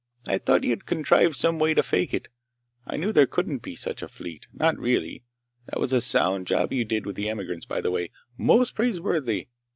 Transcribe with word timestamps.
I 0.25 0.39
thought 0.39 0.63
you'd 0.63 0.87
contrived 0.87 1.35
some 1.35 1.59
way 1.59 1.75
to 1.75 1.83
fake 1.83 2.11
it. 2.11 2.27
I 2.87 2.97
knew 2.97 3.11
there 3.11 3.27
couldn't 3.27 3.59
be 3.61 3.75
such 3.75 4.01
a 4.01 4.07
fleet. 4.07 4.47
Not 4.51 4.79
really! 4.79 5.23
That 5.67 5.79
was 5.79 5.93
a 5.93 6.01
sound 6.01 6.47
job 6.47 6.73
you 6.73 6.83
did 6.83 7.05
with 7.05 7.15
the 7.15 7.29
emigrants, 7.29 7.67
by 7.67 7.81
the 7.81 7.91
way. 7.91 8.09
Most 8.35 8.73
praiseworthy! 8.73 9.49